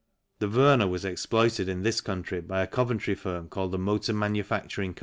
The 0.39 0.49
Werner 0.49 0.87
was 0.87 1.05
exploited 1.05 1.69
in 1.69 1.83
this 1.83 2.01
country 2.01 2.41
by 2.41 2.63
a 2.63 2.65
Coventry 2.67 3.13
firm 3.13 3.47
called 3.49 3.71
the 3.71 3.77
Motor 3.77 4.13
Manufacturing 4.13 4.95
Co. 4.95 4.99